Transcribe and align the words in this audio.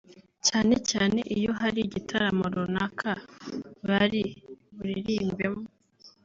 cyane 0.47 0.75
cyane 0.89 1.19
iyo 1.37 1.51
hari 1.59 1.79
igitaramo 1.87 2.45
runaka 2.55 3.11
bari 3.87 4.23
buririmbemo 4.75 5.63